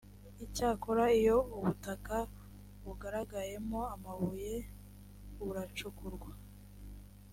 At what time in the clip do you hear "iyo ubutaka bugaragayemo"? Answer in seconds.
1.19-3.79